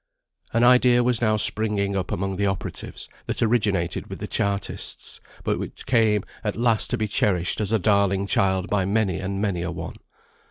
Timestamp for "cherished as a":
7.07-7.77